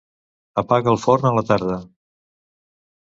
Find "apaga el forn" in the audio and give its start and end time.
0.61-1.29